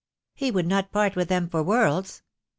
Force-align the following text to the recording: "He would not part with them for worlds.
"He 0.33 0.49
would 0.49 0.65
not 0.65 0.91
part 0.91 1.15
with 1.15 1.29
them 1.29 1.47
for 1.47 1.61
worlds. 1.61 2.23